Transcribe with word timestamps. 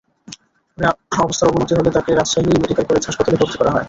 পরে 0.77 0.87
অবস্থার 1.19 1.49
অবনতি 1.49 1.73
হলে 1.73 1.89
তাঁকে 1.95 2.11
রাজশাহী 2.11 2.47
মেডিকেল 2.53 2.85
কলেজ 2.85 3.03
হাসপাতালে 3.07 3.37
ভর্তি 3.41 3.57
করা 3.57 3.71
হয়। 3.71 3.79